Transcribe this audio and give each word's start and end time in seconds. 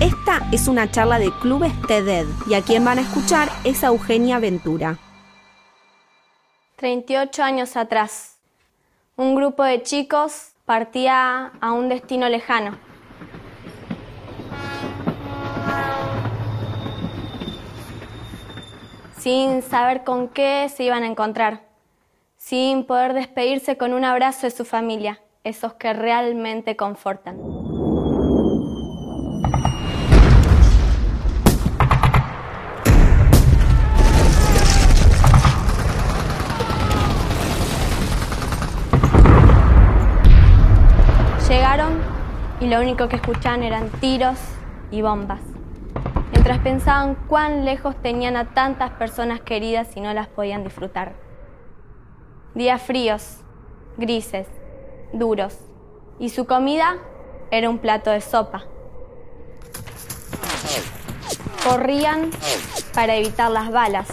Esta 0.00 0.48
es 0.50 0.66
una 0.66 0.90
charla 0.90 1.18
de 1.18 1.30
Clubes 1.42 1.74
TED 1.86 2.26
y 2.46 2.54
a 2.54 2.62
quien 2.62 2.82
van 2.86 2.96
a 2.96 3.02
escuchar 3.02 3.50
es 3.64 3.82
Eugenia 3.82 4.38
Ventura. 4.38 4.96
38 6.76 7.42
años 7.42 7.76
atrás, 7.76 8.38
un 9.16 9.34
grupo 9.34 9.62
de 9.62 9.82
chicos 9.82 10.52
partía 10.64 11.52
a 11.60 11.72
un 11.72 11.90
destino 11.90 12.30
lejano. 12.30 12.78
Sin 19.18 19.60
saber 19.60 20.02
con 20.04 20.28
qué 20.28 20.70
se 20.74 20.84
iban 20.84 21.02
a 21.02 21.08
encontrar, 21.08 21.60
sin 22.38 22.86
poder 22.86 23.12
despedirse 23.12 23.76
con 23.76 23.92
un 23.92 24.06
abrazo 24.06 24.46
de 24.46 24.50
su 24.50 24.64
familia, 24.64 25.20
esos 25.44 25.74
que 25.74 25.92
realmente 25.92 26.74
confortan. 26.74 27.79
Lo 42.70 42.80
único 42.80 43.08
que 43.08 43.16
escuchaban 43.16 43.64
eran 43.64 43.90
tiros 43.98 44.38
y 44.92 45.02
bombas, 45.02 45.40
mientras 46.30 46.60
pensaban 46.60 47.16
cuán 47.26 47.64
lejos 47.64 47.96
tenían 48.00 48.36
a 48.36 48.54
tantas 48.54 48.92
personas 48.92 49.40
queridas 49.40 49.88
y 49.96 50.00
no 50.00 50.14
las 50.14 50.28
podían 50.28 50.62
disfrutar. 50.62 51.14
Días 52.54 52.80
fríos, 52.80 53.38
grises, 53.96 54.46
duros, 55.12 55.58
y 56.20 56.28
su 56.28 56.46
comida 56.46 56.98
era 57.50 57.68
un 57.68 57.78
plato 57.78 58.10
de 58.10 58.20
sopa. 58.20 58.62
Corrían 61.64 62.30
para 62.94 63.16
evitar 63.16 63.50
las 63.50 63.72
balas. 63.72 64.06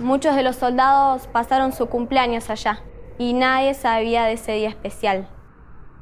Muchos 0.00 0.34
de 0.34 0.42
los 0.42 0.56
soldados 0.56 1.28
pasaron 1.28 1.72
su 1.72 1.86
cumpleaños 1.86 2.50
allá 2.50 2.82
y 3.16 3.32
nadie 3.32 3.74
sabía 3.74 4.24
de 4.24 4.32
ese 4.32 4.52
día 4.54 4.70
especial. 4.70 5.28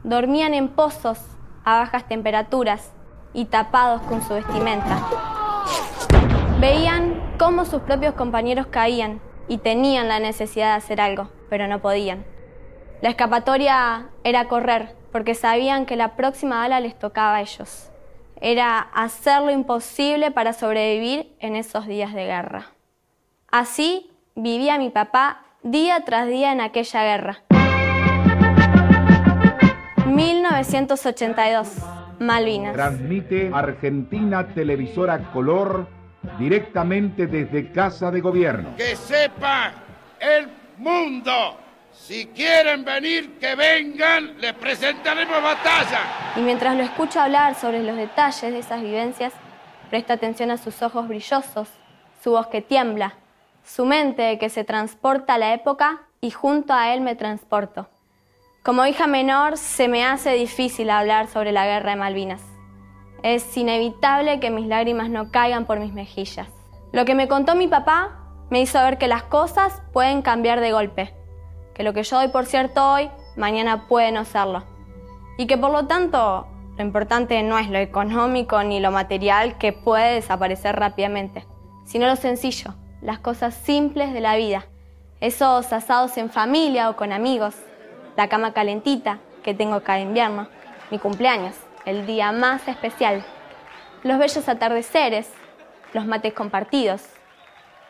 Dormían 0.07 0.55
en 0.55 0.69
pozos 0.69 1.19
a 1.65 1.81
bajas 1.81 2.07
temperaturas 2.07 2.93
y 3.33 3.47
tapados 3.47 4.03
con 4.03 4.23
su 4.23 4.35
vestimenta. 4.35 5.05
Veían 6.61 7.21
cómo 7.41 7.65
sus 7.65 7.83
propios 7.83 8.15
compañeros 8.15 8.69
caían 8.69 9.21
y 9.49 9.59
tenían 9.59 10.07
la 10.07 10.21
necesidad 10.21 10.69
de 10.69 10.77
hacer 10.77 11.01
algo, 11.01 11.29
pero 11.51 11.67
no 11.67 11.83
podían. 11.83 12.25
La 13.03 13.09
escapatoria 13.09 14.11
era 14.23 14.47
correr, 14.47 14.95
porque 15.11 15.35
sabían 15.35 15.87
que 15.87 15.97
la 15.97 16.15
próxima 16.15 16.59
bala 16.59 16.79
les 16.79 16.97
tocaba 16.97 17.35
a 17.35 17.41
ellos. 17.41 17.91
Era 18.41 18.79
hacer 18.79 19.43
lo 19.43 19.51
imposible 19.51 20.31
para 20.31 20.53
sobrevivir 20.53 21.35
en 21.41 21.57
esos 21.57 21.89
días 21.89 22.15
de 22.15 22.27
guerra. 22.27 22.67
Así 23.51 24.09
vivía 24.37 24.79
mi 24.79 24.91
papá 24.91 25.43
día 25.65 26.05
tras 26.05 26.29
día 26.29 26.53
en 26.53 26.61
aquella 26.61 27.03
guerra. 27.03 27.43
1982, 30.07 31.69
Malvinas. 32.21 32.73
Transmite 32.75 33.51
Argentina 33.53 34.47
Televisora 34.47 35.31
Color 35.33 35.89
directamente 36.39 37.27
desde 37.27 37.71
Casa 37.73 38.11
de 38.11 38.21
Gobierno. 38.21 38.77
Que 38.77 38.97
sepa 38.97 39.73
el 40.21 40.49
mundo. 40.79 41.59
Si 41.93 42.27
quieren 42.27 42.85
venir, 42.85 43.39
que 43.39 43.55
vengan, 43.55 44.39
les 44.41 44.53
presentaremos 44.55 45.43
batalla. 45.43 46.01
Y 46.37 46.41
mientras 46.41 46.77
lo 46.77 46.83
escucho 46.83 47.21
hablar 47.21 47.55
sobre 47.55 47.83
los 47.83 47.97
detalles 47.97 48.53
de 48.53 48.59
esas 48.59 48.83
vivencias, 48.83 49.33
presta 49.91 50.15
atención 50.15 50.51
a 50.51 50.59
sus 50.59 50.83
ojos 50.83 51.09
brillosos, 51.09 51.69
su 52.23 52.33
voz 52.33 52.47
que 52.49 52.61
tiembla, 52.61 53.15
su 53.65 53.87
mente 53.87 54.39
que 54.39 54.51
se 54.51 54.63
transporta 54.63 55.35
a 55.35 55.39
la 55.39 55.55
época 55.55 56.03
y 56.21 56.31
junto 56.31 56.75
a 56.75 56.93
él 56.95 57.01
me 57.01 57.17
transporto. 57.17 57.89
Como 58.67 58.85
hija 58.85 59.07
menor 59.07 59.59
se 59.59 59.87
me 59.87 60.05
hace 60.05 60.33
difícil 60.33 60.91
hablar 60.91 61.29
sobre 61.29 61.53
la 61.53 61.67
guerra 61.67 61.91
de 61.91 61.97
Malvinas. 61.99 62.43
Es 63.23 63.57
inevitable 63.57 64.41
que 64.41 64.51
mis 64.51 64.67
lágrimas 64.67 65.09
no 65.09 65.31
caigan 65.31 65.67
por 65.67 65.79
mis 65.79 65.93
mejillas. 65.93 66.49
Lo 66.91 67.05
que 67.05 67.15
me 67.15 67.29
contó 67.29 67.55
mi 67.55 67.69
papá 67.69 68.19
me 68.51 68.61
hizo 68.61 68.83
ver 68.83 68.99
que 68.99 69.07
las 69.07 69.23
cosas 69.23 69.85
pueden 69.93 70.21
cambiar 70.21 70.59
de 70.59 70.73
golpe, 70.73 71.15
que 71.77 71.85
lo 71.85 71.93
que 71.93 72.03
yo 72.03 72.17
doy 72.17 72.27
por 72.27 72.45
cierto 72.45 72.85
hoy, 72.85 73.09
mañana 73.37 73.87
puede 73.87 74.11
no 74.11 74.25
serlo. 74.25 74.65
Y 75.39 75.47
que 75.47 75.57
por 75.57 75.71
lo 75.71 75.87
tanto, 75.87 76.49
lo 76.77 76.83
importante 76.83 77.41
no 77.45 77.59
es 77.59 77.71
lo 77.71 77.79
económico 77.79 78.65
ni 78.65 78.81
lo 78.81 78.91
material 78.91 79.59
que 79.59 79.73
puede 79.73 80.15
desaparecer 80.15 80.75
rápidamente, 80.75 81.47
sino 81.85 82.09
lo 82.09 82.17
sencillo, 82.17 82.75
las 83.01 83.21
cosas 83.21 83.55
simples 83.55 84.13
de 84.13 84.21
la 84.21 84.35
vida, 84.35 84.67
esos 85.21 85.73
asados 85.73 86.19
en 86.19 86.31
familia 86.31 86.91
o 86.91 86.97
con 86.97 87.13
amigos, 87.13 87.55
la 88.17 88.29
cama 88.29 88.53
calentita 88.53 89.19
que 89.43 89.55
tengo 89.55 89.83
cada 89.83 90.01
invierno, 90.01 90.49
mi 90.91 90.99
cumpleaños, 90.99 91.55
el 91.85 92.07
día 92.07 92.33
más 92.33 92.67
especial, 92.67 93.25
los 94.03 94.19
bellos 94.19 94.49
atardeceres, 94.49 95.31
los 95.93 96.07
mates 96.07 96.33
compartidos. 96.33 97.03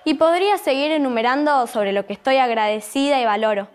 Y 0.04 0.14
podría 0.14 0.58
seguir 0.58 0.92
enumerando 0.92 1.66
sobre 1.66 1.92
lo 1.92 2.06
que 2.06 2.12
estoy 2.12 2.36
agradecida 2.36 3.20
y 3.20 3.24
valoro, 3.24 3.68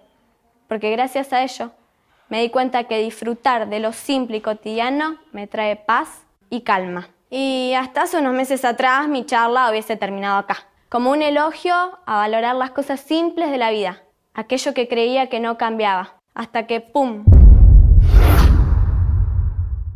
porque 0.67 0.91
gracias 0.91 1.33
a 1.33 1.43
ello 1.43 1.71
me 2.29 2.41
di 2.41 2.49
cuenta 2.49 2.85
que 2.85 2.99
disfrutar 2.99 3.67
de 3.67 3.79
lo 3.79 3.91
simple 3.91 4.37
y 4.37 4.41
cotidiano 4.41 5.17
me 5.33 5.47
trae 5.47 5.75
paz 5.75 6.23
y 6.49 6.61
calma. 6.61 7.09
Y 7.29 7.73
hasta 7.73 8.03
hace 8.03 8.17
unos 8.17 8.33
meses 8.33 8.63
atrás 8.63 9.07
mi 9.07 9.25
charla 9.25 9.69
hubiese 9.69 9.97
terminado 9.97 10.37
acá, 10.37 10.67
como 10.89 11.11
un 11.11 11.21
elogio 11.21 11.73
a 12.05 12.17
valorar 12.17 12.55
las 12.55 12.71
cosas 12.71 12.99
simples 12.99 13.51
de 13.51 13.57
la 13.57 13.71
vida, 13.71 14.03
aquello 14.33 14.73
que 14.73 14.87
creía 14.87 15.27
que 15.27 15.39
no 15.39 15.57
cambiaba, 15.57 16.20
hasta 16.33 16.67
que 16.67 16.81
¡pum! 16.81 17.23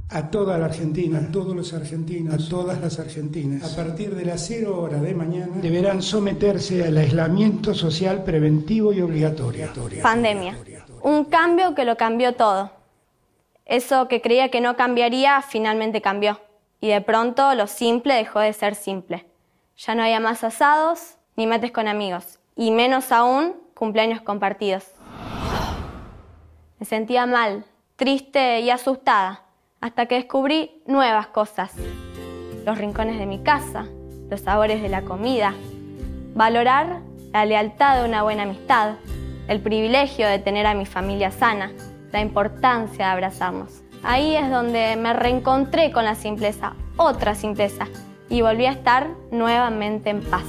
A 0.09 0.29
toda 0.29 0.57
la 0.57 0.65
Argentina, 0.65 1.19
a 1.19 1.31
todos 1.31 1.55
los 1.55 1.73
argentinos, 1.73 2.33
a 2.33 2.49
todas 2.49 2.79
las 2.79 2.99
argentinas, 2.99 3.73
a 3.73 3.75
partir 3.75 4.15
de 4.15 4.23
las 4.23 4.45
cero 4.45 4.79
horas 4.81 5.01
de 5.01 5.13
mañana, 5.13 5.57
deberán 5.61 6.01
someterse 6.01 6.85
al 6.85 6.97
aislamiento 6.97 7.73
social 7.73 8.23
preventivo 8.23 8.93
y 8.93 9.01
obligatorio. 9.01 9.69
Pandemia. 10.03 10.57
Un 11.01 11.25
cambio 11.25 11.73
que 11.73 11.85
lo 11.85 11.97
cambió 11.97 12.33
todo. 12.33 12.71
Eso 13.65 14.07
que 14.07 14.21
creía 14.21 14.49
que 14.49 14.61
no 14.61 14.75
cambiaría, 14.75 15.41
finalmente 15.41 16.01
cambió. 16.01 16.39
Y 16.79 16.89
de 16.89 17.01
pronto 17.01 17.55
lo 17.55 17.65
simple 17.65 18.13
dejó 18.13 18.39
de 18.39 18.53
ser 18.53 18.75
simple. 18.75 19.25
Ya 19.75 19.95
no 19.95 20.03
había 20.03 20.19
más 20.19 20.43
asados 20.43 21.17
ni 21.35 21.47
mates 21.47 21.71
con 21.71 21.87
amigos. 21.87 22.39
Y 22.55 22.71
menos 22.71 23.11
aún 23.11 23.55
cumpleaños 23.73 24.21
compartidos. 24.21 24.94
Me 26.77 26.85
sentía 26.85 27.25
mal, 27.25 27.63
triste 27.95 28.59
y 28.59 28.69
asustada, 28.69 29.43
hasta 29.79 30.07
que 30.07 30.15
descubrí 30.15 30.81
nuevas 30.85 31.27
cosas. 31.27 31.71
Los 32.65 32.77
rincones 32.77 33.17
de 33.17 33.25
mi 33.25 33.39
casa, 33.39 33.85
los 34.29 34.41
sabores 34.41 34.81
de 34.81 34.89
la 34.89 35.03
comida, 35.03 35.53
valorar 36.33 36.99
la 37.31 37.45
lealtad 37.45 38.01
de 38.01 38.09
una 38.09 38.23
buena 38.23 38.43
amistad, 38.43 38.95
el 39.47 39.61
privilegio 39.61 40.27
de 40.27 40.39
tener 40.39 40.65
a 40.65 40.73
mi 40.73 40.85
familia 40.85 41.31
sana, 41.31 41.71
la 42.11 42.19
importancia 42.19 43.05
de 43.05 43.11
abrazarnos. 43.11 43.81
Ahí 44.03 44.35
es 44.35 44.49
donde 44.49 44.97
me 44.97 45.13
reencontré 45.13 45.93
con 45.93 46.03
la 46.03 46.15
simpleza, 46.15 46.73
otra 46.97 47.35
simpleza, 47.35 47.87
y 48.27 48.41
volví 48.41 48.65
a 48.65 48.71
estar 48.71 49.07
nuevamente 49.31 50.09
en 50.09 50.21
paz. 50.21 50.43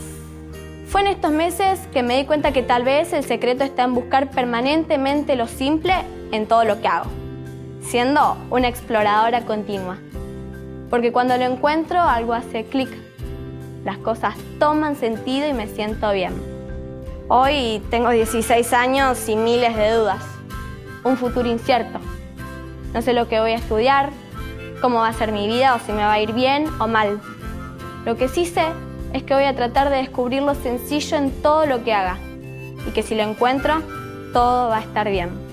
Fue 0.89 1.03
en 1.03 1.07
estos 1.07 1.31
meses 1.31 1.87
que 1.93 2.03
me 2.03 2.17
di 2.17 2.25
cuenta 2.25 2.53
que 2.53 2.63
tal 2.63 2.83
vez 2.83 3.13
el 3.13 3.23
secreto 3.23 3.63
está 3.63 3.85
en 3.85 3.95
buscar 3.95 4.31
permanentemente 4.31 5.37
lo 5.37 5.47
simple 5.47 5.95
en 6.33 6.47
todo 6.47 6.65
lo 6.65 6.81
que 6.81 6.89
hago, 6.89 7.11
siendo 7.83 8.37
una 8.51 8.69
exploradora 8.69 9.43
continua. 9.43 9.99
Porque 10.91 11.13
cuando 11.13 11.37
lo 11.37 11.45
encuentro 11.45 12.01
algo 12.01 12.33
hace 12.33 12.65
clic, 12.65 12.91
las 13.85 13.99
cosas 13.99 14.35
toman 14.59 14.97
sentido 14.97 15.49
y 15.49 15.53
me 15.53 15.69
siento 15.69 16.11
bien. 16.13 16.33
Hoy 17.29 17.83
tengo 17.91 18.11
16 18.11 18.73
años 18.73 19.29
y 19.29 19.37
miles 19.37 19.77
de 19.77 19.93
dudas, 19.93 20.23
un 21.05 21.17
futuro 21.17 21.49
incierto. 21.49 21.99
No 22.95 23.03
sé 23.03 23.13
lo 23.13 23.29
que 23.29 23.41
voy 23.41 23.53
a 23.53 23.57
estudiar, 23.57 24.11
cómo 24.81 25.01
va 25.01 25.09
a 25.09 25.13
ser 25.13 25.33
mi 25.33 25.47
vida 25.47 25.75
o 25.75 25.79
si 25.81 25.93
me 25.93 26.05
va 26.05 26.13
a 26.13 26.21
ir 26.21 26.33
bien 26.33 26.67
o 26.79 26.87
mal. 26.87 27.21
Lo 28.05 28.17
que 28.17 28.29
sí 28.29 28.47
sé 28.47 28.65
es 29.13 29.23
que 29.23 29.35
voy 29.35 29.45
a 29.45 29.57
tratar 29.57 29.91
de 29.91 29.97
descubrir 29.97 30.43
lo 30.43 30.55
sencillo 30.55 31.17
en 31.17 31.31
todo 31.43 31.67
lo 31.67 31.83
que 31.83 31.93
haga 31.93 32.19
y 32.87 32.91
que 32.93 33.03
si 33.03 33.15
lo 33.15 33.23
encuentro, 33.23 33.83
todo 34.33 34.69
va 34.69 34.79
a 34.79 34.81
estar 34.81 35.11
bien. 35.11 35.46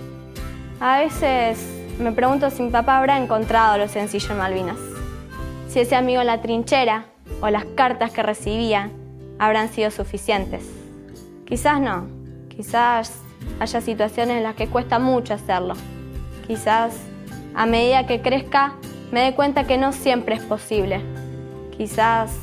A 0.83 0.97
veces 0.97 1.65
me 1.97 2.11
pregunto 2.11 2.49
si 2.49 2.61
mi 2.61 2.69
papá 2.69 2.97
habrá 2.97 3.17
encontrado 3.17 3.77
lo 3.77 3.87
sencillo 3.87 4.31
en 4.31 4.37
Malvinas, 4.37 4.79
si 5.69 5.79
ese 5.79 5.95
amigo 5.95 6.21
la 6.23 6.41
trinchera 6.41 7.05
o 7.39 7.49
las 7.49 7.63
cartas 7.63 8.11
que 8.11 8.21
recibía 8.21 8.89
habrán 9.39 9.69
sido 9.69 9.91
suficientes. 9.91 10.69
Quizás 11.45 11.79
no, 11.79 12.07
quizás 12.49 13.13
haya 13.61 13.79
situaciones 13.79 14.35
en 14.35 14.43
las 14.43 14.55
que 14.55 14.67
cuesta 14.67 14.99
mucho 14.99 15.35
hacerlo. 15.35 15.75
Quizás 16.47 16.97
a 17.55 17.65
medida 17.65 18.05
que 18.05 18.21
crezca 18.21 18.73
me 19.13 19.21
doy 19.21 19.31
cuenta 19.35 19.65
que 19.65 19.77
no 19.77 19.93
siempre 19.93 20.35
es 20.35 20.43
posible. 20.43 20.99
Quizás 21.77 22.35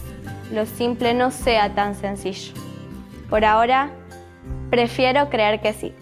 lo 0.50 0.64
simple 0.64 1.12
no 1.12 1.31
sea 1.31 1.75
tan 1.75 1.94
sencillo. 1.94 2.54
Por 3.28 3.44
ahora, 3.44 3.90
prefiero 4.70 5.28
creer 5.28 5.60
que 5.60 5.75
sí. 5.75 5.94